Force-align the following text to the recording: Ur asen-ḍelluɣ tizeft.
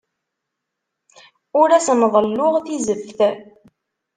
Ur 1.59 1.69
asen-ḍelluɣ 1.77 2.53
tizeft. 2.65 3.19